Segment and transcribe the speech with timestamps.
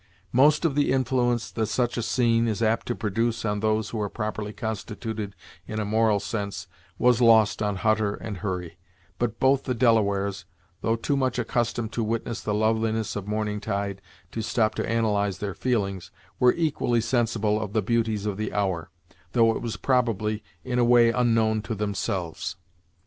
[0.31, 4.01] Most of the influence that such a scene is apt to produce on those who
[4.01, 5.35] are properly constituted
[5.67, 6.65] in a moral sense,
[6.97, 8.79] was lost on Hutter and Hurry;
[9.19, 10.45] but both the Delawares,
[10.81, 14.01] though too much accustomed to witness the loveliness of morning tide
[14.31, 16.09] to stop to analyze their feelings,
[16.39, 18.89] were equally sensible of the beauties of the hour,
[19.33, 22.55] though it was probably in a way unknown to themselves.